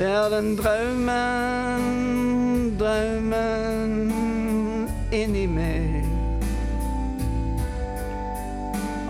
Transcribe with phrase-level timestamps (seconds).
[0.00, 1.82] Det er den drømmen,
[2.78, 4.12] drømmen
[5.12, 6.04] inni meg.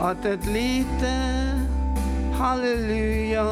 [0.02, 1.12] At et lite
[2.34, 3.44] halleluja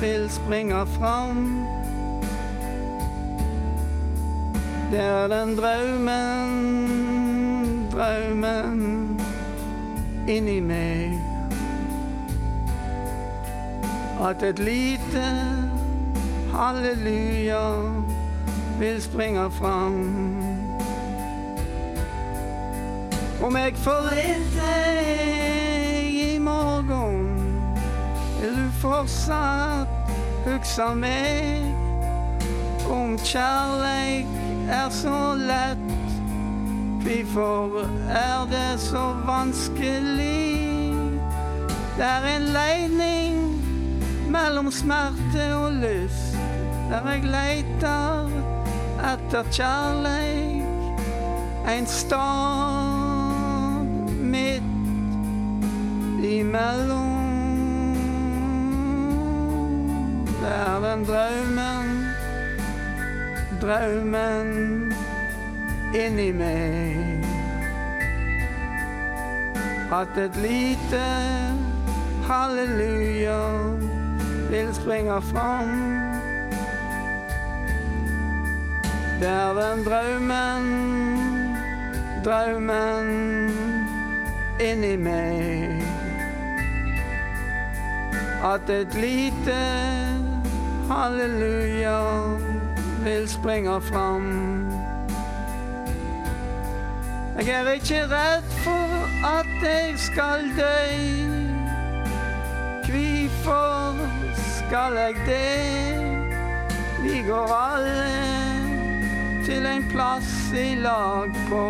[0.00, 1.64] vil springe fram.
[4.90, 6.52] Det er den drømmen,
[7.92, 9.20] drømmen
[10.28, 11.20] inni meg.
[14.20, 15.61] At et lite
[16.52, 17.64] halleluja
[18.78, 19.96] vil springe fram.
[23.42, 27.26] Om jeg forlater deg i morgen,
[28.40, 29.88] vil du fortsatt
[30.46, 31.64] huske meg.
[32.90, 34.26] Om kjærleik
[34.70, 35.88] er så lett,
[37.02, 40.92] hvorfor er det så vanskelig?
[41.96, 43.38] Det er en leining
[44.30, 46.31] mellom smerte og lyst,
[46.92, 48.28] der jeg leiter
[49.12, 50.62] etter kjærleik.
[51.78, 53.84] En stad
[54.20, 54.62] midt
[56.24, 57.22] imellom.
[60.44, 62.06] Er den drømmen,
[63.62, 64.92] drømmen
[65.94, 67.24] inni meg.
[69.92, 71.04] At et lite
[72.28, 73.42] halleluja
[74.50, 76.11] vil springe fram.
[79.22, 80.64] Det er den drømmen,
[82.24, 83.10] drømmen
[84.60, 85.82] inni meg.
[88.44, 89.58] At et lite
[90.90, 92.00] halleluja
[93.04, 94.26] vil springe fram.
[97.38, 99.06] Jeg er ikke redd for
[99.38, 100.82] at jeg skal dø.
[102.90, 103.94] Hvorfor
[104.58, 105.62] skal jeg det?
[107.02, 108.51] Vi går alle
[109.52, 111.64] til en plass i lag på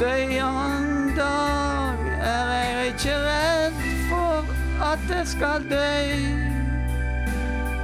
[0.00, 1.98] døden dag.
[2.20, 5.96] Er jeg ikke redd for at jeg skal dø?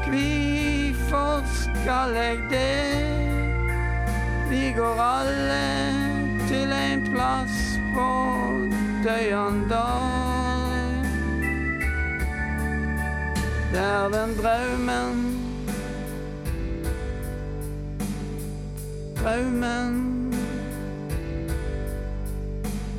[0.06, 3.04] Hvorfor skal jeg det?
[4.50, 5.66] Vi går alle
[6.48, 8.09] til en plass på
[9.04, 11.04] døden dag.
[13.72, 15.31] Det er den drømmen
[19.22, 19.99] Drømmen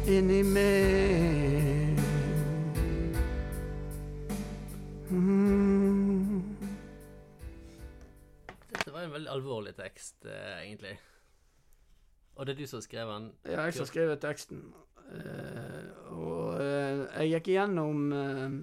[0.07, 1.97] inni meg.
[5.09, 6.39] Mm.
[8.69, 10.93] Dette var en veldig alvorlig tekst, eh, egentlig.
[12.35, 13.27] Og det er du som har skrevet den?
[13.43, 14.63] Ja, jeg som har skrevet teksten.
[15.11, 18.55] Eh, og eh, jeg gikk igjennom eh,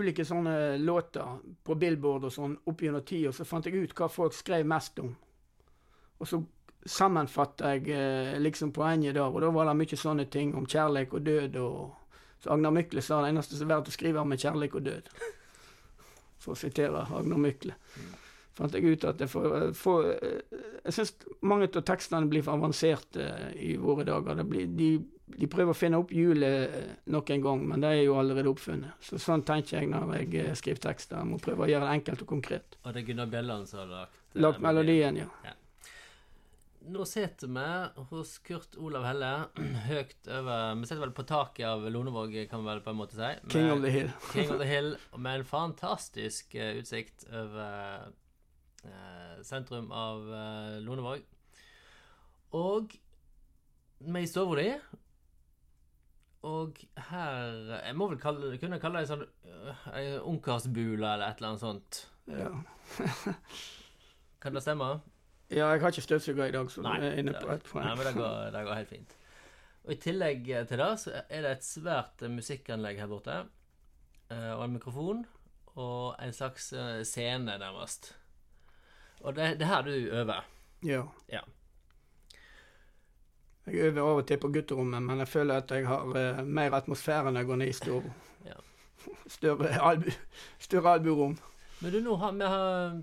[0.00, 3.94] ulike sånne låter på Billboard og sånn opp gjennom tida, og så fant jeg ut
[4.00, 5.12] hva folk skrev mest om.
[6.24, 6.40] Og så
[6.88, 11.14] sammenfatter jeg eh, liksom poenget der, og da var det mye sånne ting om kjærlighet
[11.16, 12.00] og død og
[12.44, 14.82] Så Agnar Mykle sa det eneste som er verdt å skrive om, er kjærlighet og
[14.84, 15.06] død.
[16.44, 17.72] For å sitere Agnar Mykle.
[18.54, 23.24] Fant jeg ut at det for, for Jeg syns mange av tekstene blir for avanserte
[23.56, 24.36] i våre dager.
[24.38, 24.90] Det blir, de,
[25.40, 28.52] de prøver å finne opp hjulet eh, nok en gang, men det er jo allerede
[28.52, 29.00] oppfunnet.
[29.02, 31.18] Så sånn tenker jeg når jeg eh, skriver tekster.
[31.18, 32.78] Jeg må prøve å gjøre det enkelt og konkret.
[32.84, 35.32] Og det er Gunnar Bjelland som har lagt eh, Lagt melodien, ja.
[35.48, 35.56] ja.
[36.86, 39.30] Nå sitter vi hos Kurt Olav Helle,
[39.88, 43.16] høyt over Vi sitter vel på taket av Lonevåg, kan vi vel på en måte
[43.16, 43.30] si.
[43.40, 44.10] Med, King of the Hill.
[44.32, 48.10] King of the Hill, med en fantastisk uh, utsikt over
[48.84, 51.24] uh, sentrum av uh, Lonevåg.
[52.60, 52.92] Og
[54.04, 54.68] vi er i stua di.
[56.44, 59.24] Og her Jeg må vel kalle, kunne kalle det en sånn
[59.96, 62.04] ei ungkarsbule eller et eller annet sånt.
[62.28, 62.52] Ja.
[64.44, 64.98] Kan det stemme?
[65.50, 67.84] Ja, jeg har ikke støvsuger i dag, så Nei, jeg er inne på ett poeng.
[67.86, 69.16] Nei, men det går, det går helt fint.
[69.84, 73.34] Og I tillegg til det så er det et svært musikkanlegg her borte.
[74.30, 75.24] eh, Og en mikrofon.
[75.74, 78.14] Og en slags eh, scene, nærmest.
[79.20, 80.44] Og det, det er her du øver.
[80.84, 81.02] Ja.
[81.32, 81.40] Ja.
[83.66, 86.74] Jeg øver av og til på gutterommet, men jeg føler at jeg har uh, mer
[86.76, 88.02] atmosfære når jeg går ned i stor,
[88.44, 88.58] Ja.
[89.36, 90.10] Større, albu,
[90.58, 91.38] større alburom.
[91.80, 93.00] Men du, nå har vi har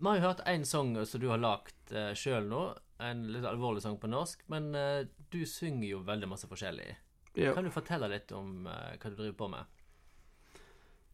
[0.00, 2.62] Vi har jo hørt én sang som du har lagd uh, sjøl nå.
[3.04, 4.46] En litt alvorlig sang på norsk.
[4.52, 5.02] Men uh,
[5.32, 6.88] du synger jo veldig masse forskjellig.
[7.36, 7.52] Ja.
[7.54, 9.76] Kan du fortelle litt om uh, hva du driver på med?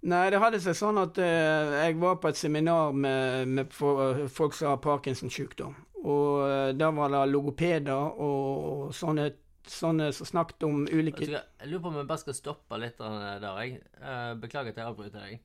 [0.06, 4.22] Nei, det hadde seg sånn at uh, jeg var på et seminar med, med for,
[4.30, 5.74] folk som har Parkinsons sykdom.
[6.06, 9.32] Og uh, da var det logopeder og sånne,
[9.66, 11.42] sånne som snakket om ulike Jeg
[11.72, 13.80] lurer på om jeg bare skal stoppe litt eh, der, jeg.
[13.98, 15.40] Eh, Beklager at jeg avbryter deg.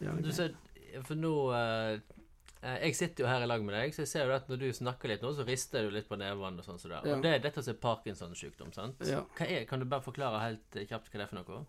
[0.00, 0.54] Ja, Du ser,
[1.04, 2.19] For nå eh, eh,
[2.60, 4.66] Jeg sitter jo her i lag med deg, så jeg ser jo at når du
[4.76, 6.98] snakker litt nå, så rister du litt på nevene og sånn som det.
[7.08, 7.16] Ja.
[7.16, 9.00] Og det er dette som er Parkinsons sykdom, sant?
[9.08, 9.22] Ja.
[9.46, 11.62] Er, kan du bare forklare helt eh, kjapt hva det er for noe?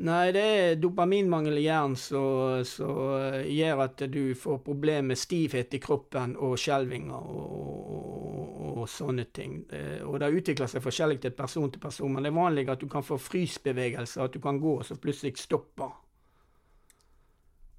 [0.00, 5.74] Nei, det er dopaminmangel i hjernen som som gjør at du får problemer med stivhet
[5.76, 9.58] i kroppen og skjelvinger og, og, og sånne ting.
[9.68, 12.80] Eh, Og det utvikler seg forskjellig til person til person, men det er vanlig at
[12.80, 15.90] du kan få frysbevegelser, at du kan gå og så plutselig stoppe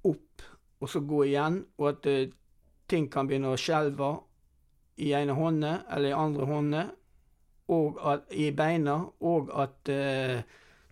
[0.04, 0.42] opp,
[0.82, 2.32] og så gå igjen, og at eh,
[2.90, 4.10] ting kan begynne å skjelve
[5.02, 6.82] i ene hånda eller i andre hånda,
[7.72, 10.42] og at, i beina, og at uh,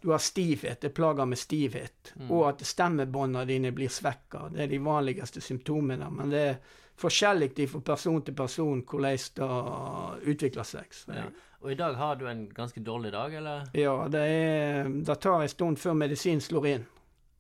[0.01, 2.31] du har stivhet, det er plager med stivhet, Mm.
[2.31, 4.49] og at stemmebåndene dine blir svekka.
[4.55, 6.09] Det er de vanligste symptomene.
[6.11, 6.57] Men det er
[6.97, 10.97] forskjellig fra person til person hvordan det utvikler seg.
[11.09, 11.27] Ja.
[11.61, 13.69] Og i dag har du en ganske dårlig dag, eller?
[13.75, 16.87] ja, det, er, det tar en stund før medisin slår inn.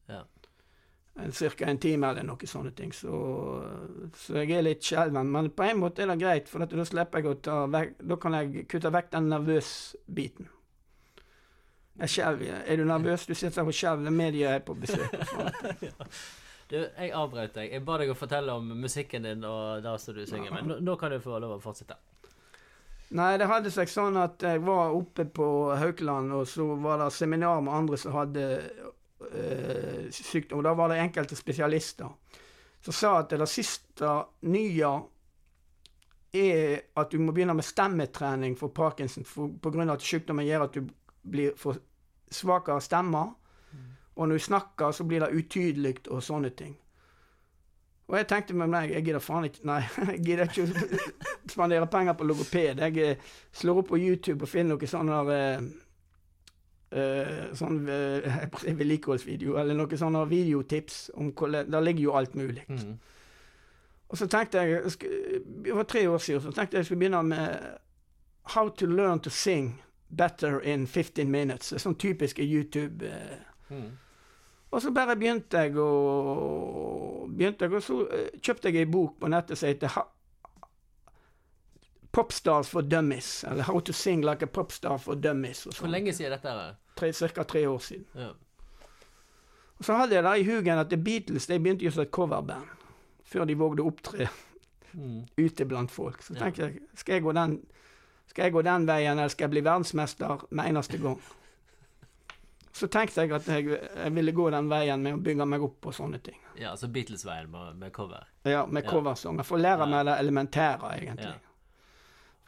[0.08, 0.22] Ja.
[1.28, 1.66] Ca.
[1.66, 2.92] en time eller noe sånne ting.
[2.96, 3.10] Så,
[4.16, 5.30] så jeg er litt skjelven.
[5.32, 8.18] Men på en måte er det greit, for da slipper jeg å ta vekk Da
[8.20, 10.50] kan jeg kutte vekk den nervøs-biten.
[12.00, 12.62] Jeg skjelver.
[12.64, 13.26] Er du nervøs?
[13.28, 14.14] Du sitter og skjelver.
[14.14, 15.18] Media er på besøk.
[16.70, 17.72] Du, jeg avbrøt deg.
[17.74, 20.52] Jeg ba deg å fortelle om musikken din og det som du synger.
[20.54, 21.96] Men nå, nå kan du få lov å fortsette.
[23.18, 27.08] Nei, det hadde seg sånn at jeg var oppe på Haukeland, og så var det
[27.16, 28.44] seminar med andre som hadde
[30.10, 30.58] sykdom.
[30.60, 32.08] Og da var det enkelte spesialister
[32.80, 34.10] som sa at det siste
[34.48, 34.92] nye
[36.32, 39.48] er at du må begynne med stemmetrening for Parkinson pga.
[39.62, 40.86] på grunn av at sykdommen gjør at du
[41.22, 41.80] blir for
[42.30, 43.34] svakere stemmer.
[44.16, 46.76] Og når du snakker, så blir det utydelig og sånne ting.
[48.10, 49.80] Og jeg tenkte med meg jeg gidder faen ikke Nei,
[50.12, 52.82] jeg gidder ikke å spandere penger på logoped.
[52.82, 55.68] Jeg eh, slår opp på YouTube og finner noen sånne der,
[56.90, 62.64] eh, sånn uh, vedlikeholdsvideo, eller noen sånne videotips om hvordan Der ligger jo alt mulig.
[62.68, 62.98] Mm.
[64.10, 64.82] Og så tenkte jeg
[65.64, 67.58] Det var tre år siden, så tenkte jeg jeg skulle begynne med
[68.54, 69.80] How to learn to sing
[70.16, 71.68] better in 15 minutes.
[71.68, 73.06] Det er Sånn typiske YouTube.
[73.06, 73.46] Uh.
[73.70, 73.90] Mm.
[74.70, 77.98] og så bare begynte jeg å begynte jeg, Og så
[78.42, 79.94] kjøpte jeg ei bok på nettet som heter
[82.12, 83.44] Popstars for Dummies.
[83.44, 85.66] Eller How to Sing Like a Popstar for Dummies.
[85.66, 85.90] Og Hvor sånn.
[85.94, 86.74] lenge siden dette er?
[86.96, 88.04] Tre, cirka tre år siden.
[88.14, 88.30] Ja.
[89.78, 92.10] Og så hadde jeg da i hugen at The Beatles de begynte jo som et
[92.10, 92.66] coverband.
[93.24, 94.28] Før de vågde å opptre
[94.92, 95.24] Mm.
[95.38, 96.20] ute blant folk.
[96.22, 96.40] Så Ja.
[96.40, 97.66] tenkte jeg skal jeg, gå den,
[98.26, 101.20] skal jeg gå den veien, eller skal jeg bli verdensmester med eneste gang?
[102.72, 103.66] Så tenkte jeg at jeg,
[103.96, 106.36] jeg ville gå den veien med å bygge meg opp på sånne ting.
[106.58, 108.26] ja, altså Beatles-veien med, med cover.
[108.44, 108.90] Ja, med Ja.
[108.90, 109.44] coversanger.
[109.44, 111.24] For å lære meg det elementære, egentlig.
[111.24, 111.34] Ja.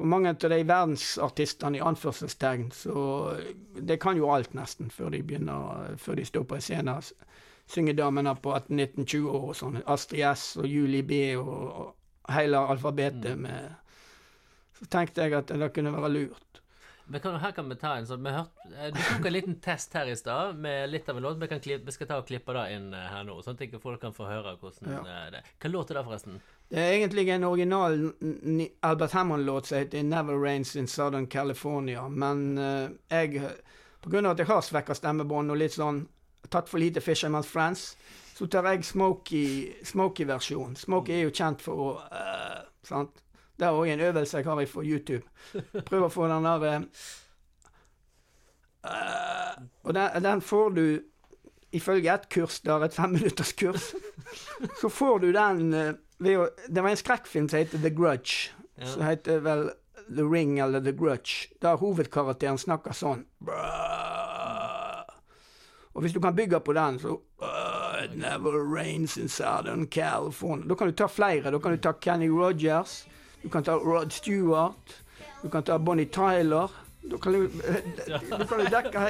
[0.02, 3.02] For mange av de verdensartistene i anførselstegn, så
[3.78, 6.96] det kan jo alt nesten før de begynner, før de står på en scene.
[7.70, 9.78] Syngedamene på 18-19-20 år og sånn.
[9.86, 13.46] Astrid S og Julie B og, og hele alfabetet Mm.
[13.46, 13.70] med
[14.80, 16.51] Så tenkte jeg at det kunne være lurt.
[17.22, 19.92] Kan, her kan vi ta en sånn vi hørt, eh, Du tok en liten test
[19.94, 21.38] her i stad med litt av en låt.
[21.40, 24.00] Vi, kan vi skal ta og klippe det inn eh, her nå, sånn at folk
[24.00, 25.02] kan få høre hvordan Ja.
[25.02, 25.50] det er.
[25.60, 26.40] Hva låt er det, forresten?
[26.70, 28.12] Det er egentlig en original
[28.82, 32.08] Albert Hammond-låt som heter 'Never Rains in Southern California'.
[32.08, 33.42] Men uh, jeg,
[34.26, 36.06] av at jeg har svekka stemmebånd og litt sånn
[36.50, 37.96] tatt for lite Fisherman's Friends,
[38.34, 40.76] så tar jeg Smokey- Smokey-versjon.
[40.76, 43.21] Smokey er jo kjent for å uh, sant?
[43.62, 45.22] Det er òg en øvelse jeg har i for YouTube.
[45.86, 46.80] Prøv å få den der eh,
[49.86, 50.86] Og den, den får du
[51.72, 53.92] ifølge et kurs, der et femminutters kurs,
[54.80, 58.50] så får du den uh, ved å Det var en skrekkfilm som heter The Grudge.
[58.80, 58.90] Ja.
[58.90, 59.70] Som heter vel
[60.10, 61.54] The Ring eller The Grudge.
[61.62, 63.22] Der hovedkarakteren snakker sånn.
[65.92, 70.66] Og hvis du kan bygge på den, så uh, It never rains in Southern California.
[70.66, 71.54] Da kan du ta flere.
[71.54, 73.04] Da kan du ta Kenny Rogers.
[73.42, 75.02] Du kan ta Rod Stewart.
[75.42, 76.68] Du kan ta Bonnie Tyler.
[77.10, 77.32] Du kan
[78.38, 79.08] du, kan jo dekke pga.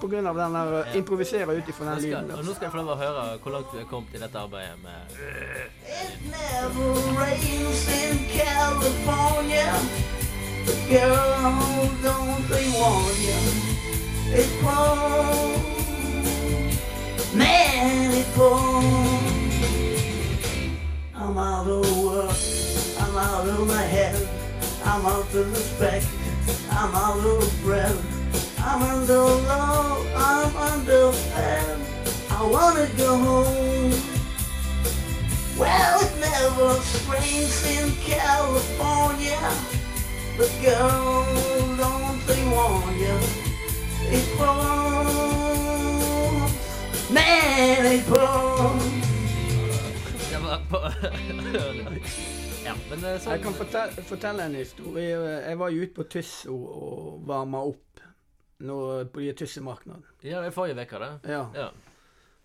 [0.00, 2.30] på grunn av den der uh, Improvisere ut ifra den lyden.
[2.30, 4.38] og nå skal jeg få lov å høre hvor langt du er kommet i dette
[4.40, 4.96] arbeidet med
[5.84, 6.88] It never
[7.20, 9.68] rains in California.
[10.88, 13.40] Girl, don't they warn you?
[14.32, 15.60] It pours,
[17.34, 19.36] man, it pours.
[21.14, 22.36] I'm out of work,
[23.26, 24.16] out of my head,
[24.84, 26.06] I'm out of respect,
[26.70, 27.98] I'm out of breath.
[28.58, 31.78] I'm under law, I'm under fed.
[32.30, 33.94] I wanna go home.
[35.58, 36.70] Well, it never
[37.10, 39.42] rains in California.
[40.38, 41.26] But girl,
[41.82, 43.18] don't they warn you?
[44.16, 45.10] It pours,
[47.10, 48.36] man, it pours.
[52.66, 55.16] ja, men eh, sånn Jeg kan fortelle, fortelle en historie.
[55.46, 58.02] Jeg var jo ute på Tysso og varma opp
[58.66, 58.78] nå,
[59.12, 60.16] på de Tyssemarkedene.
[60.22, 61.12] Ja, det er forrige uke, det.
[61.32, 61.42] Ja.
[61.54, 61.68] Ja.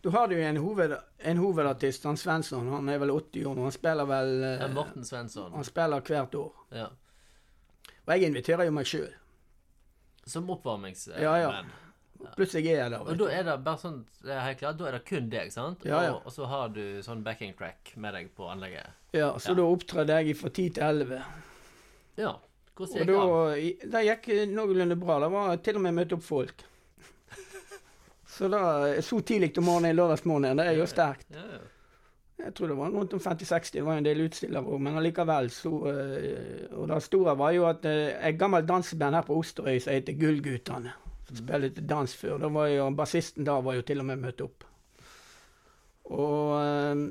[0.01, 2.70] Du har jo en, hoved, en hovedartist, han Svensson.
[2.74, 3.68] Han er vel 80 år nå.
[3.70, 5.51] Han spiller vel eh, er Morten Svensson.
[5.54, 6.63] Han spiller hvert år.
[6.74, 6.88] Ja.
[8.01, 9.12] Og jeg inviterer jo meg sjøl.
[10.25, 11.22] Som oppvarmingsvenn?
[11.22, 11.51] Ja, ja.
[12.38, 13.01] Plutselig er jeg der.
[13.01, 15.86] Og da er det bare sånn helt klart, Da er det kun deg, sant?
[15.86, 16.12] Ja, ja.
[16.16, 18.88] Og, og så har du sånn backing track med deg på anlegget.
[19.13, 19.58] Ja, så Ja.
[19.62, 21.22] da opptrer jeg fra 10 til 11.
[22.18, 22.36] Ja.
[22.75, 23.08] Hvordan
[23.62, 23.92] gikk det?
[23.92, 25.20] Det gikk noenlunde bra.
[25.20, 26.63] Det var til og med møtt opp folk.
[28.32, 28.62] Så da,
[29.04, 31.28] så tidlig om morgenen lørdagsmorgen, det er jo sterkt.
[31.36, 31.60] Ja, ja.
[32.42, 35.51] Jeg tror det var rundt om 50-60, det var en del utstillere òg, men allikevel
[35.54, 39.78] så eh, Og det store var jo at eh, et gammelt danseband her på Osterøy
[39.84, 40.90] som heter Gullguttene,
[41.38, 44.41] som litt dans før, da var jo bassisten da var jo til og med møtt
[44.43, 44.65] opp.
[46.11, 47.05] Og eh,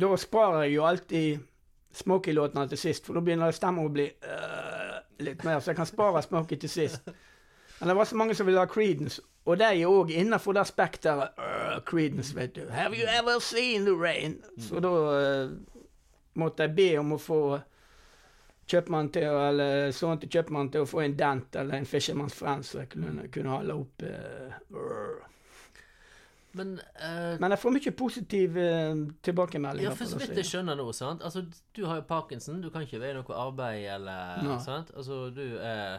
[0.00, 1.50] da sparer jeg jo alltid
[1.94, 5.86] Smokie-låtene til sist, for da begynner stemmen å bli øh, litt mer, så jeg kan
[5.86, 7.06] spare Smokie til sist.
[7.78, 10.64] Men det var så mange som ville ha Creedence, og de er òg innafor det
[10.66, 11.38] spekteret.
[11.38, 12.64] Øh, Creedence, vet du.
[12.70, 14.40] Have you ever seen the rain?
[14.58, 15.52] Så da øh,
[16.34, 17.40] måtte jeg be om å få
[18.70, 22.64] kjøpmannen til, eller sønnen til kjøpmannen til å få en dent eller en Fisherman's Friend,
[22.64, 25.30] så jeg kunne, kunne holde opp eh, uh.
[26.54, 28.92] Men uh, Men jeg får mye positiv uh,
[29.26, 29.88] tilbakemelding.
[29.88, 31.24] Ja, for så vidt jeg skjønner nå, sant.
[31.26, 31.42] Altså,
[31.74, 34.60] du har jo parkinson, du kan ikke være i noe arbeid eller no.
[34.62, 34.94] Sant?
[34.94, 35.98] Altså, du er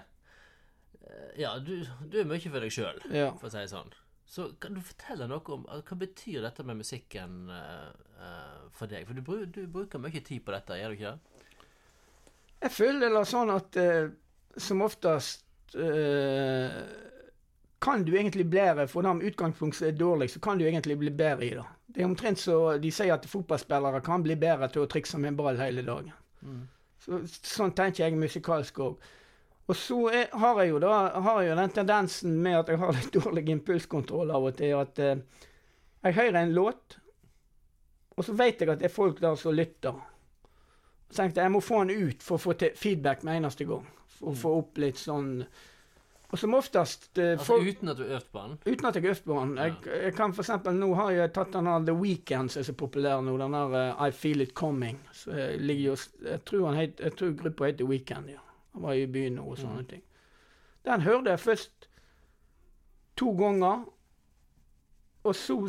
[1.03, 3.33] eh, Ja, du, du er mye for deg sjøl, Ja.
[3.35, 3.91] for å si det sånn.
[4.25, 9.05] Så kan du fortelle noe om Hva betyr dette med musikken uh, eh, for deg?
[9.05, 11.34] For du, du bruker mye tid på dette, gjør du ikke det?
[12.63, 14.13] Jeg føler det sånn at eh,
[14.57, 16.77] som oftest eh,
[17.85, 20.97] kan du egentlig bli bedre, for dem utgangspunkt som er dårlig, så kan du egentlig
[20.97, 21.65] bli bedre i det.
[21.85, 25.33] Det er omtrent så de sier at fotballspillere kan bli bedre til å trikse med
[25.33, 26.15] en ball hele dagen.
[27.03, 29.05] Så, sånn tenker jeg musikalsk òg.
[29.65, 30.95] Og så er, har jeg jo da
[31.25, 34.75] har jeg jo den tendensen med at jeg har litt dårlig impulskontroll av og til,
[34.77, 35.21] at eh,
[36.05, 36.99] jeg hører en låt,
[38.15, 39.97] og så vet jeg at det er folk der som lytter.
[41.15, 43.63] Så tenkte jeg jeg må få den ut for å få til feedback med eneste
[43.69, 43.85] gang.
[44.17, 45.29] For å få opp litt sånn
[46.31, 48.57] Og som oftest eh, Altså uten at du har øvd på den?
[48.65, 49.53] Uten at jeg har øvd på den.
[49.61, 52.67] Jeg, jeg kan for eksempel, Nå har jeg tatt den der The Weekend som er
[52.67, 53.37] så populær nå.
[53.39, 54.99] Den der eh, I Feel It Coming.
[55.15, 55.95] Så jeg ligger jo
[56.33, 58.43] Jeg tror, han het, jeg tror gruppa heter Weekend, ja.
[58.73, 60.03] Han var i byen nå og sånne ting.
[60.83, 61.89] Den hørte jeg først
[63.15, 63.85] to ganger.
[65.23, 65.61] Og så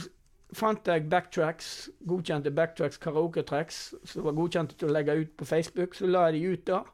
[0.55, 5.95] fant jeg backtracks, godkjente backtracks, karaoke-tracks, som var godkjente til å legge ut på Facebook.
[5.95, 6.85] Så la jeg de ut der.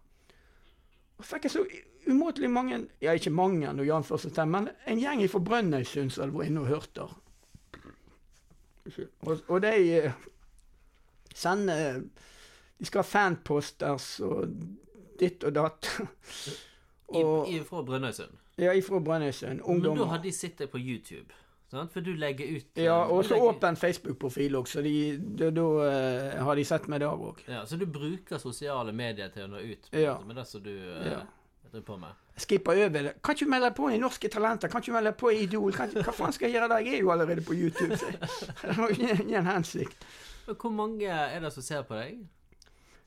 [1.18, 1.64] Og fikk jeg så
[2.10, 6.48] umåtelig mange Ja, ikke mange, når Jan Førstetem, men en gjeng fra Brønnøysund som var
[6.48, 7.04] inne og hørte.
[9.20, 10.12] Og, og de eh,
[11.34, 12.00] sender
[12.80, 14.48] De skal ha fanposters og
[15.20, 15.86] ditt og datt.
[17.12, 18.38] og, I, ifra fra Brønnøysund?
[18.58, 19.60] ja, ifra Brønnøysund.
[19.60, 20.04] Men da Ungdommer.
[20.10, 21.30] har de sett deg på YouTube?
[21.72, 21.92] Sant?
[21.94, 26.42] For du legger ut eh, Ja, og så legger- åpen Facebook-profil òg, så da, eh,
[26.44, 27.38] har de sett meg der òg.
[27.48, 30.18] Ja, Så du bruker sosiale medier til å nå ut på, Ja.
[30.20, 31.22] med det som du eh, Ja.
[31.70, 32.10] driver på med?
[32.36, 33.14] Skipper over det.
[33.22, 34.68] Kan ikke du melde deg på i Norske Talenter?
[34.68, 35.72] Kan ikke du melde deg på i Idol?
[35.72, 36.78] Kan, ikke- hva faen skal jeg gjøre der?
[36.84, 37.96] Jeg er jo allerede på YouTube.
[37.96, 38.10] Så.
[38.62, 40.04] Det har jo ingen hensikt.
[40.46, 42.18] Men hvor mange er det som ser på deg?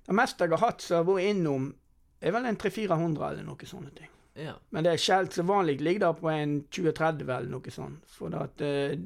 [0.08, 1.74] Det meste jeg har hatt som har vært innom,
[2.22, 4.08] er vel en 300-400 eller noe sånne ting.
[4.36, 4.54] Ja.
[4.70, 8.02] Men det er sjelden så vanlig ligger det på en 20-30 eller noe sånt.
[8.12, 8.98] For at, eh,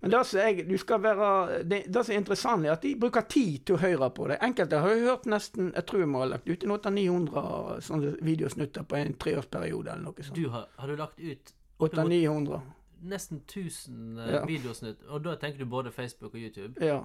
[0.00, 3.64] men det som, skal være, det, det som er interessant, er at de bruker tid
[3.68, 4.38] til å høre på det.
[4.44, 8.88] Enkelte har jo hørt nesten Jeg tror vi har lagt ut en 800-900 sånne videosnutter
[8.88, 10.36] på en treårsperiode eller noe sånt.
[10.40, 12.60] Du har, har du lagt ut 800-900.
[13.04, 14.44] nesten 1000 eh, Ja.
[14.48, 16.80] videosnutt, og da tenker du både Facebook og YouTube?
[16.84, 17.02] Ja.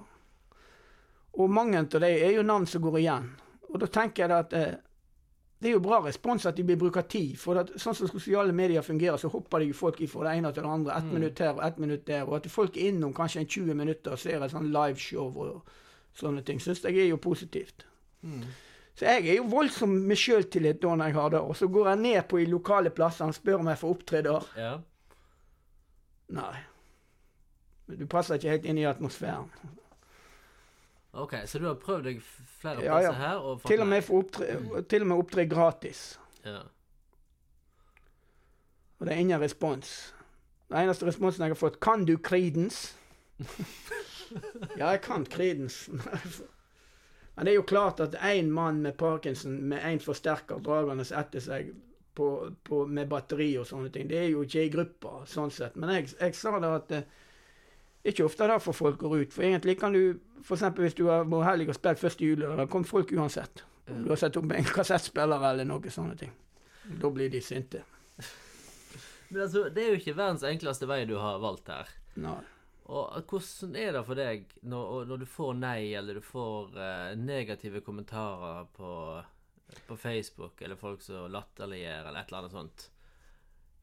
[1.32, 3.30] Og mange av dem er jo navn som går igjen.
[3.70, 4.78] Og da tenker jeg at eh,
[5.60, 7.34] det er jo bra respons at de blir bruker tid.
[7.38, 10.52] For at, sånn som sosiale medier fungerer, så hopper de jo folk fra det ene
[10.56, 10.96] til det andre.
[10.96, 11.12] Ett Mm.
[11.18, 12.22] minutt her og ett minutt der.
[12.24, 15.62] Og at folk er innom kanskje en 20 minutter og ser et sånn liveshow og
[16.16, 17.84] sånne ting, syns jeg er jo positivt.
[18.22, 18.42] Mm.
[18.96, 21.40] Så jeg er jo voldsom med sjøltillit da når jeg har det.
[21.40, 24.22] Og så går jeg ned på de lokale plassene og spør om jeg får opptre
[24.22, 24.48] der.
[24.56, 24.78] Ja.
[26.28, 26.56] Nei.
[27.98, 29.48] Du passer ikke helt inn i atmosfæren.
[31.12, 32.20] Ok, så du har prøvd deg
[32.60, 33.12] flere Ja, ja.
[33.12, 33.36] her?
[33.42, 34.46] Og Til og med, opptre,
[34.88, 36.20] til og med opptre gratis.
[36.44, 36.60] Ja.
[39.00, 40.14] Og det er ingen respons.
[40.70, 42.94] Den eneste responsen jeg har fått 'Kan du Creedence?'
[44.78, 45.90] ja, jeg kan Creedence.
[47.36, 51.40] Men det er jo klart at én mann med parkinson med én forsterker dragende etter
[51.40, 51.72] seg
[52.14, 55.76] på, på, med batteri og sånne ting, det er jo ikke ei gruppe, sånn sett.
[55.76, 57.02] Men jeg, jeg sa det at eh,
[58.04, 59.32] Ikke ofte derfor folk går ut.
[59.34, 60.62] For egentlig kan du, f.eks.
[60.78, 63.64] hvis du har vært heldig og spilt første juledag, da kommer folk uansett.
[63.90, 66.32] Om du har sett opp en kassettspiller eller noe sånne ting.
[67.00, 67.82] Da blir de sinte.
[69.30, 71.90] Men altså, det er jo ikke verdens enkleste vei du har valgt her.
[72.20, 72.40] Nei.
[72.90, 77.12] Og hvordan er det for deg når, når du får nei, eller du får uh,
[77.18, 78.94] negative kommentarer på,
[79.86, 82.88] på Facebook, eller folk som latterliggjør, eller et eller annet sånt?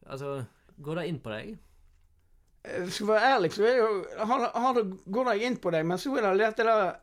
[0.07, 0.33] Altså,
[0.83, 1.55] går det inn på deg?
[2.67, 3.89] Eh, Skal jeg være ærlig, så er jo
[4.31, 6.95] har, har det, Går det inn på deg, men så er det lett det der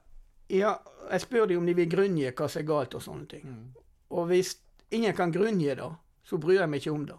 [0.52, 0.75] Ja,
[1.11, 3.47] jeg spør dem om de vil grunngi hva som er galt, og sånne ting.
[4.11, 4.56] Og hvis
[4.92, 5.88] ingen kan grunngi det,
[6.25, 7.16] så bryr jeg meg ikke om det.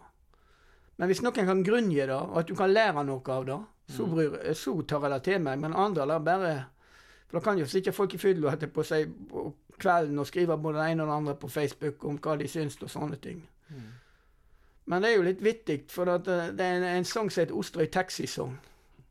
[0.96, 3.58] Men hvis noen kan grunngi det, og at du kan lære noe av det,
[3.90, 5.58] så, bryr, så tar jeg det til meg.
[5.58, 6.54] Men andre lar bare
[7.28, 9.48] For da kan jo sitte folk i fylla etterpå seg på
[9.82, 12.78] kvelden og skrive både det ene og det andre på Facebook om hva de syns
[12.82, 13.40] og sånne ting.
[14.86, 17.54] Men det er jo litt vittig, for eh, det er en, en sang som heter
[17.54, 18.56] 'Osterøy Taxi-sang',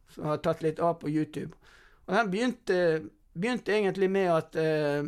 [0.09, 1.51] som har tatt litt av på YouTube.
[2.07, 2.77] Og den begynte,
[3.33, 5.03] begynte egentlig med at eh,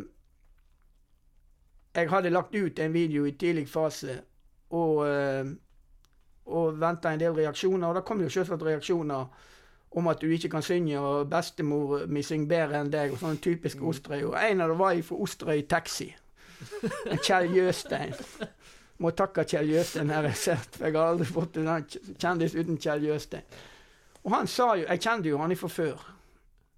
[1.94, 4.20] jeg hadde lagt ut en video i tidlig fase
[4.70, 5.46] og, eh,
[6.46, 7.88] og venta en del reaksjoner.
[7.88, 9.26] Og da kom jo selvsagt reaksjoner
[9.90, 13.40] om at du ikke kan synge, og bestemor mi synger bedre enn deg, og sånn
[13.40, 14.26] typisk Osterøy.
[14.28, 16.10] Og en av dem var fra Osterøy Taxi.
[17.24, 18.14] Kjell Jøstein.
[18.98, 21.84] Må takke Kjell Jøstein her jeg sett, for jeg har aldri fått en
[22.18, 23.58] kjendis uten Kjell Jøstein.
[24.24, 26.06] Og han sa jo Jeg kjente jo han fra før,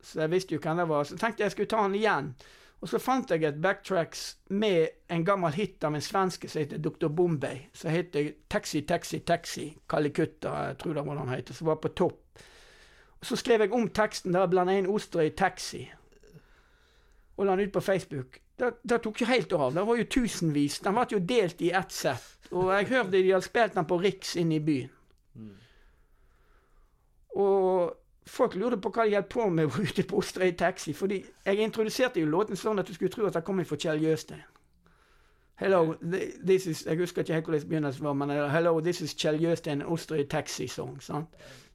[0.03, 1.05] så jeg visste jo hvem det var.
[1.05, 2.35] Så tenkte jeg jeg skulle ta han igjen.
[2.81, 6.81] Og så fant jeg et backtracks med en gammel hit av en svenske som heter
[6.81, 7.11] Dr.
[7.13, 7.67] Bombay.
[7.77, 9.67] Som heter Taxi, Taxi, Taxi.
[9.89, 11.55] Kalikutta, jeg tror det var det han heter.
[11.55, 12.45] Som var på topp.
[13.21, 15.91] Og så skrev jeg om teksten der, blanda inn i Taxi.
[17.41, 18.41] Og la den ut på Facebook.
[18.61, 19.71] Det, tok jo helt av.
[19.73, 20.81] Det var jo tusenvis.
[20.85, 22.27] Den ble jo delt i ett sett.
[22.51, 24.91] Og jeg hørte de hadde spilt den på Riks inne i byen.
[27.41, 30.93] Og folk lurte på hva de holdt på med ute på Osterøy Taxi.
[30.93, 33.81] fordi jeg introduserte jo låten sånn at du skulle tro at den kom inn for
[33.81, 34.43] Kjell Jøstein.
[35.61, 35.95] Hello,
[36.47, 39.83] this is Jeg husker ikke helt hvordan begynnelsen var, men Hello, this is Kjell Jøstein,
[39.83, 41.01] Osterøy Taxi Song.
[41.03, 41.29] sant?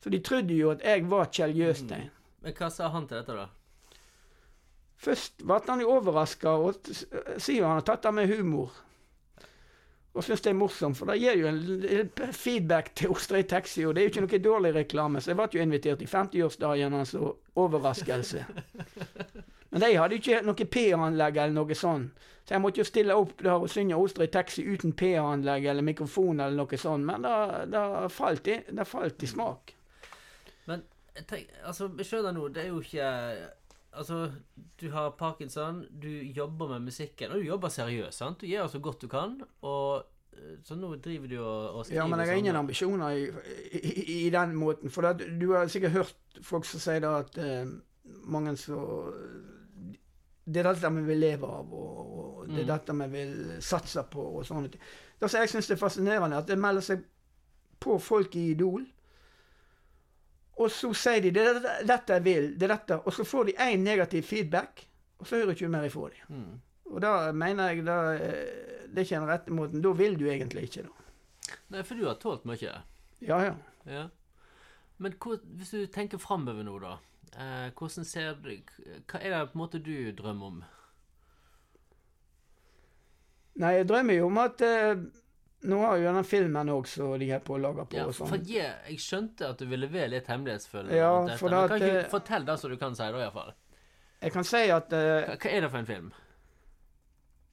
[0.03, 2.09] Så de trodde jo at jeg var Kjell Jøstein.
[2.41, 3.47] Men hva sa han til dette, da?
[4.97, 8.73] Først ble han jo overraska, og sier jo han har tatt det med humor.
[10.15, 13.95] Og syns det er morsomt, for det gir jo en feedback til Osterøy Taxi, og
[13.95, 15.21] det er jo ikke noe dårlig reklame.
[15.21, 18.45] Så jeg ble jo invitert i 50-årsdagen hans og overraskelse.
[19.75, 23.15] Men de hadde jo ikke noe P-anlegg eller noe sånt, Så jeg måtte jo stille
[23.17, 27.03] opp der og synge Osterøy Taxi uten P-anlegg eller mikrofon eller noe sånt.
[27.03, 27.25] Men
[27.73, 27.81] det,
[28.13, 29.73] falt, i, det falt i smak.
[30.69, 30.85] Men
[31.27, 33.09] tenk, altså, skjønner nå, det er jo ikke
[33.97, 34.31] Altså,
[34.81, 38.41] du har parkinson, du jobber med musikken, og du jobber seriøst, sant?
[38.41, 40.03] Du gjør så godt du kan, og
[40.35, 43.25] eh, så nå driver du og, og skriver Ja, men jeg har ingen ambisjoner i,
[43.79, 44.91] i, i den måten.
[44.91, 47.65] For det, du har sikkert hørt folk som sier da at eh,
[48.29, 48.77] mange så
[50.45, 52.01] Det er dette vi vil leve av, og,
[52.41, 52.67] og det er Mm.
[52.69, 54.81] dette vi vil satse på, og sånne ting.
[55.19, 57.01] Det som jeg syns er fascinerende, at det melder seg
[57.81, 58.83] på folk i Idol.
[60.57, 62.99] Og så sier de det er dette- dette jeg vil, det er dette.
[63.05, 64.85] Og så får de én negativ feedback,
[65.19, 66.35] og så hører du ikke mer ifra dem.
[66.37, 66.61] Mm.
[66.93, 69.81] Og da mener jeg da, eh, det er ikke den rette måten.
[69.81, 71.55] Da vil du egentlig ikke, da.
[71.69, 72.71] Nei, for du har tålt mye.
[73.21, 73.55] Ja, ja.
[73.85, 74.07] Ja.
[74.97, 76.97] Men hvor, hvis du tenker framover nå, da.
[77.35, 78.49] Eh, hvordan ser du
[79.11, 80.63] Hva er det på en måte du drømmer om?
[83.55, 84.95] Nei, jeg drømmer jo om at eh,
[85.65, 87.97] Nå har jo den filmen òg som de er på å lage på.
[87.97, 88.45] Ja, og for sånn.
[88.49, 90.91] jeg, jeg skjønte at du ville være litt hemmelighetsfull.
[90.93, 93.53] Ja, for men kan ikke Fortell det som du kan si, da, iallfall.
[94.21, 96.13] Jeg kan si at uh, Hva, hva er det for en film?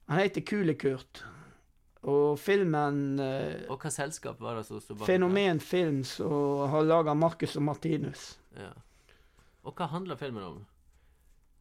[0.07, 1.23] han heter Kulekurt.
[2.03, 5.07] Og filmen uh, Og hva selskap var det som sto bak?
[5.07, 8.33] Fenomen Film som har laga Marcus og Martinus.
[8.59, 8.73] Ja.
[9.63, 10.57] Og hva handler filmen om?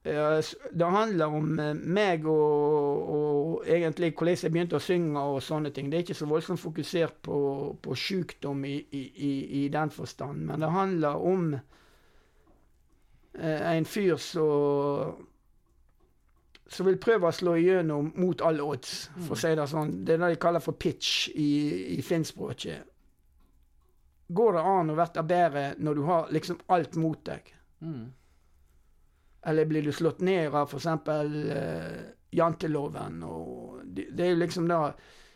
[0.02, 5.70] Det handler om eh, meg og, og egentlig hvordan jeg begynte å synge og sånne
[5.70, 5.90] ting.
[5.90, 7.36] Det er ikke så voldsomt fokusert på,
[7.82, 11.60] på sykdom i, i, i, i den forstand, men det handler om eh,
[13.76, 15.28] en fyr som
[16.72, 19.90] som vil prøve å slå igjennom mot alle odds, for å si det sånn.
[20.06, 21.50] Det er det de kaller for pitch i,
[21.98, 22.88] i finnspråket.
[24.32, 27.50] Går det an å bli bedre når du har liksom alt mot deg?
[27.84, 28.06] Mm.
[29.46, 30.86] Eller blir du slått ned av f.eks.
[30.86, 33.22] Uh, janteloven?
[33.26, 34.92] Og det, det er jo liksom da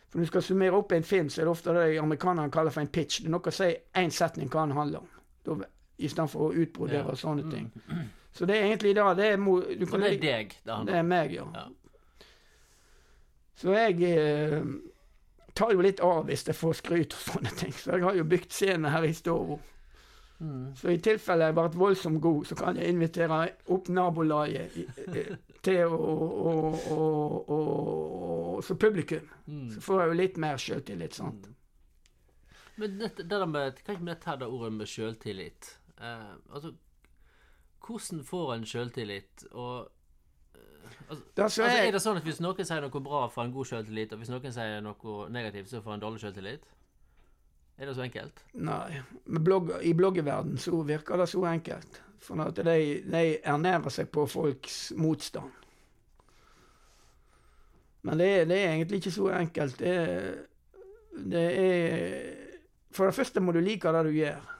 [0.08, 2.70] For når du skal summere opp en film, så er det ofte det amerikanerne kaller
[2.70, 3.18] for en pitch.
[3.20, 5.08] Det er nok å si én setning hva den handler om,
[5.44, 5.66] da,
[5.98, 7.10] istedenfor å utbrodere Ja.
[7.10, 7.50] og sånne Mm.
[7.50, 7.72] ting.
[8.32, 11.02] Så det er egentlig da det er, du kan det er deg det det er
[11.02, 11.44] meg, ja.
[11.54, 11.66] Ja.
[13.56, 14.62] Så jeg eh,
[15.56, 17.72] tar jo litt av hvis jeg får skryt og sånne ting.
[17.72, 19.56] Så jeg har jo bygd scene her i stua.
[20.40, 20.75] Mm.
[20.77, 23.38] Så i tilfelle jeg vært voldsomt god, så kan jeg invitere
[23.72, 24.75] opp nabolaget
[25.64, 25.96] til å,
[28.62, 29.29] Så publikum.
[29.46, 29.70] Mm.
[29.75, 31.49] Så får jeg jo litt mer sjøltillit, sant.
[32.77, 35.70] Men dette, det der med, kan ikke vi ta det ordet med sjøltillit?
[35.96, 36.75] Eh, altså,
[37.87, 39.88] hvordan får en sjøltillit, og
[40.55, 43.25] eh, altså, Det som altså, er- Er det sånn at hvis noen sier noe bra,
[43.33, 46.64] får en god sjøltillit, og hvis noen sier noe negativt, så får en dårlig sjøltillit?
[47.76, 48.42] Er det så enkelt?
[48.54, 49.02] Nei.
[49.24, 52.00] blogg, I bloggeverden så virker det så enkelt.
[52.24, 55.52] For at de, de ernærer seg på folks motstand.
[58.06, 59.78] Men det, det er egentlig ikke så enkelt.
[59.78, 59.94] Det,
[61.32, 62.34] det er
[62.94, 64.55] For det første må du like det du gjør.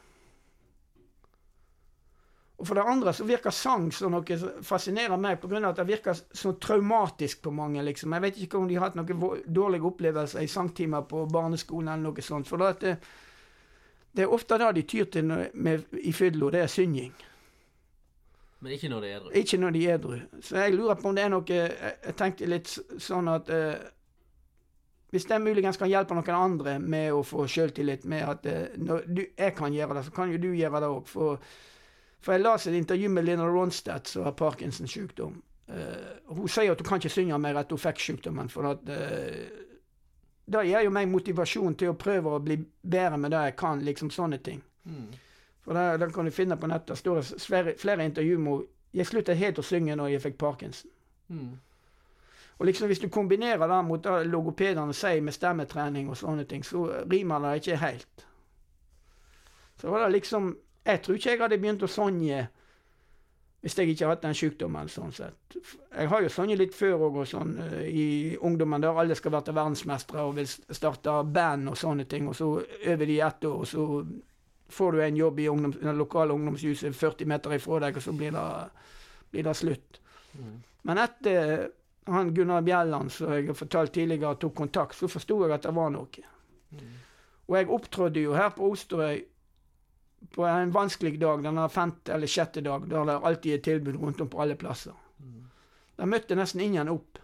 [2.57, 5.61] Og for det andre så virker sang som noe som fascinerer meg, pga.
[5.69, 7.83] at det virker så traumatisk på mange.
[7.83, 8.13] liksom.
[8.13, 12.09] Jeg vet ikke om de har hatt noen dårlige opplevelser i sangtimer på barneskolen eller
[12.09, 12.49] noe sånt.
[12.49, 12.97] For det,
[14.13, 17.13] det, er ofte det de tyr til med, med, i fyllo, det er synging.
[18.61, 19.31] Men ikke når de er edru.
[19.37, 20.17] Ikke når de er edru.
[20.41, 23.77] Så jeg lurer på om det er noe jeg tenkte litt sånn at eh,
[25.13, 29.05] Hvis det muligens kan hjelpe noen andre med å få sjøltillit med at eh, når
[29.07, 31.05] du, jeg kan gjøre det, så kan jo du gjøre det òg.
[31.09, 31.37] For,
[32.21, 35.43] for jeg leste et intervju med Lina Ronstadt, som har Parkinsons sykdom.
[35.67, 38.51] Uh, hun sier at hun kan ikke synge mer etter hun fikk sykdommen.
[38.51, 39.67] For at uh,
[40.47, 43.83] det gir jo meg motivasjon til å prøve å bli bedre med det jeg kan.
[43.85, 44.63] liksom Sånne ting.
[44.85, 45.09] Mm.
[45.67, 46.99] For det, det, kan du finne på nettet.
[46.99, 48.73] står flere, flere intervjuer med henne.
[48.97, 50.91] Jeg sluttet helt å synge når jeg fikk parkinson.
[51.29, 51.59] Mm.
[52.57, 56.65] Og liksom Hvis du kombinerer det mot det logopedene sier med stemmetrening og sånne ting,
[56.65, 58.27] så rimer det ikke helt.
[59.77, 62.47] Så var det liksom Jeg tror ikke jeg hadde begynt å sonje
[63.67, 64.89] hvis jeg ikke hadde hatt den sykdommen.
[64.89, 65.57] sånn sett.
[65.91, 68.07] Jeg har jo sonjet litt før òg, sånn eh, i
[68.39, 72.53] ungdommen der alle skal være verdensmestere og vil starte band og sånne ting, og så
[72.63, 74.05] øver de i ett år, og så
[74.69, 78.15] får du en jobb i ungdoms, det lokale ungdomshuset 40 meter ifra deg, og så
[78.15, 78.47] blir det,
[79.35, 80.01] blir det slutt.
[80.39, 80.57] Mm.
[80.87, 81.69] Men etter
[82.07, 85.75] han Gunnar Bjelland, som jeg har fortalt tidligere, tok kontakt, så forsto jeg at det
[85.75, 86.29] var noe.
[86.71, 86.93] Mm.
[87.49, 89.25] Og jeg opptrådde jo her på Osterøy
[90.35, 94.21] på en vanskelig dag, denne femte eller sjette dag, der det alltid er tilbud rundt
[94.21, 94.93] om på alle plasser.
[95.21, 95.45] Mm.
[95.97, 97.19] Der møtte nesten ingen opp,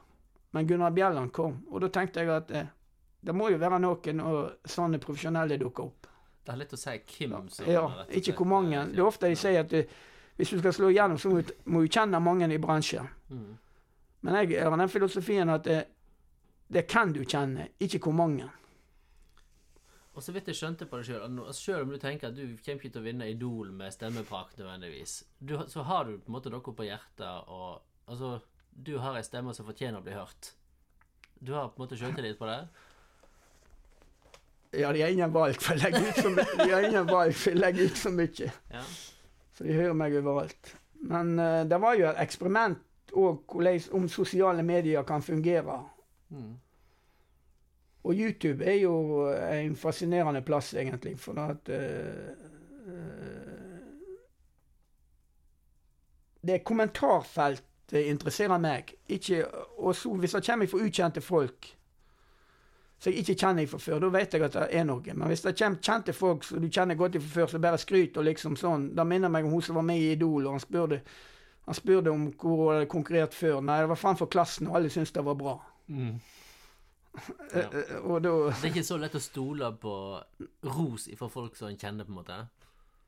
[0.53, 1.59] men Gunnar Bjelland kom.
[1.71, 2.67] Og da tenkte jeg at eh,
[3.23, 6.07] det må jo være noen og sånne profesjonelle dukker opp.
[6.43, 6.97] Det er litt å si
[7.29, 8.81] hvem som Ja, ikke hvor mange.
[8.81, 9.83] eh, Det er ofte de sier at du,
[10.37, 13.07] hvis du skal slå igjennom, så må du, må du kjenne mange i bransjen.
[13.31, 13.59] Mm.
[14.23, 15.85] Men jeg har den filosofien at det,
[16.73, 18.49] det kan du kjenne, ikke hvor mange.
[20.13, 22.83] Og så vidt jeg skjønte på det sjøl, sjøl om du tenker at du kommer
[22.83, 26.53] ikke til å vinne Idol med stemmeprakt nødvendigvis, du, så har du på en måte
[26.53, 28.39] noe på hjertet, og altså
[28.73, 30.55] Du har ei stemme som fortjener å bli hørt.
[31.41, 32.61] Du har på en måte sjøltillit på det?
[34.81, 36.31] Ja, de har ingen valg, for jeg legger ut så,
[36.63, 38.49] de har ingen valg, for jeg legger ut for mye.
[38.73, 38.85] Ja.
[39.53, 40.73] Så de hører meg overalt.
[41.03, 42.81] Men uh, det var jo et eksperiment
[43.13, 43.53] òg
[43.93, 45.83] om sosiale medier kan fungere.
[46.33, 46.55] Mm.
[48.03, 52.33] Og YouTube er jo en fascinerende plass, egentlig, for at eh,
[56.43, 58.95] Det kommentarfeltet interesserer meg.
[59.09, 59.45] Ikke,
[59.79, 61.69] og så, hvis det kommer fra ukjente folk
[63.03, 65.15] som jeg ikke kjenner fra før, da vet jeg at det er noe.
[65.15, 68.23] Men hvis det kommer kjente folk som du kjenner godt fra før, som bare skryter
[68.23, 70.63] og liksom sånn Det minner meg om hun som var med i Idol, og han
[70.63, 71.01] spurte,
[71.67, 73.59] han spurte om hvor hun hadde konkurrert før.
[73.61, 75.57] Nei, det var framfor klassen, og alle syntes det var bra.
[75.91, 76.15] Mm.
[77.53, 77.69] Eh, Ja.
[77.73, 79.95] eh, Og da Det er ikke så lett å stole på
[80.65, 82.39] ros fra folk som en kjenner, på en måte?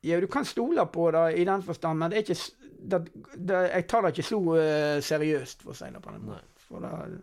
[0.03, 2.99] Ja, du kan stole på det i den forstand, men det er ikke, det,
[3.37, 6.51] det, jeg tar det ikke så uh, seriøst, for å si det på den måten.
[6.67, 7.21] For det,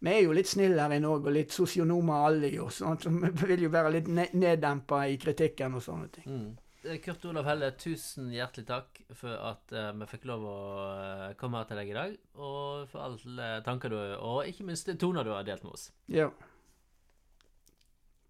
[0.00, 3.10] vi er jo litt snille her i Norge, og litt sosionomer alle, jo, sånn, så
[3.10, 6.28] vi vil jo være litt ne neddempa i kritikken og sånne ting.
[6.30, 6.58] Mm.
[6.82, 10.60] Eh, Kurt Olav Helle, tusen hjertelig takk for at uh, vi fikk lov å
[10.94, 14.88] eh, komme her til deg i dag, og for alle tanker du og ikke minst
[15.00, 15.90] toner du har delt med oss.
[16.08, 16.30] Ja.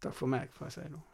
[0.03, 1.05] Takk for meg, får jeg si nå.